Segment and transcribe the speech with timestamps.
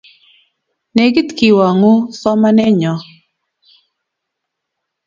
[0.95, 2.93] Nekit kewang'u somane nyo.